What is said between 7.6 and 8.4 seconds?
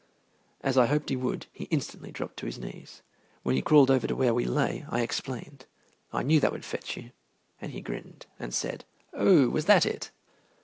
and he grinned,